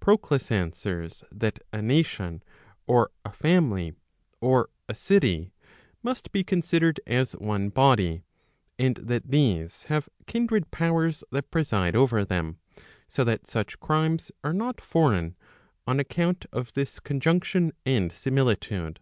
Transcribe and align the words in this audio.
Prod 0.00 0.32
us 0.32 0.50
answers, 0.50 1.24
that 1.30 1.58
a 1.70 1.82
nation, 1.82 2.42
or 2.86 3.10
a 3.22 3.30
family, 3.30 3.92
or 4.40 4.70
a 4.88 4.94
city, 4.94 5.52
must 6.02 6.32
be 6.32 6.42
considered 6.42 7.00
as 7.06 7.32
one 7.32 7.68
body, 7.68 8.22
and 8.78 8.96
that 8.96 9.26
these 9.30 9.82
have 9.92 10.08
kindred 10.26 10.70
powers 10.70 11.22
that 11.32 11.50
preside 11.50 11.94
over 11.94 12.24
them, 12.24 12.56
so 13.08 13.24
that 13.24 13.46
such 13.46 13.78
crimes 13.78 14.32
are 14.42 14.54
not 14.54 14.80
foreign, 14.80 15.36
on 15.86 16.00
account 16.00 16.46
of 16.50 16.72
this 16.72 16.98
conjunction 16.98 17.70
and 17.84 18.10
similitude. 18.10 19.00